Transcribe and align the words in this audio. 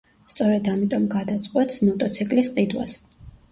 სწორედ 0.29 0.69
ამიტომ 0.71 1.05
გადაწყვეტს 1.11 1.79
მოტოციკლის 1.91 2.53
ყიდვას. 2.59 2.99